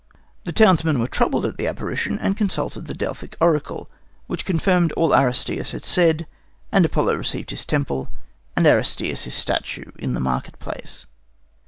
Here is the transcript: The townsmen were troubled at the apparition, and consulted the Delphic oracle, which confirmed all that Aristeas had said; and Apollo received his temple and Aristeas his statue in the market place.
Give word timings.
The 0.45 0.51
townsmen 0.51 0.97
were 0.99 1.05
troubled 1.05 1.45
at 1.45 1.57
the 1.57 1.67
apparition, 1.67 2.17
and 2.17 2.35
consulted 2.35 2.87
the 2.87 2.95
Delphic 2.95 3.35
oracle, 3.39 3.87
which 4.25 4.45
confirmed 4.45 4.91
all 4.93 5.09
that 5.09 5.21
Aristeas 5.21 5.73
had 5.73 5.85
said; 5.85 6.25
and 6.71 6.83
Apollo 6.83 7.17
received 7.17 7.51
his 7.51 7.65
temple 7.65 8.09
and 8.55 8.65
Aristeas 8.65 9.25
his 9.25 9.35
statue 9.35 9.91
in 9.99 10.13
the 10.15 10.19
market 10.19 10.57
place. 10.57 11.05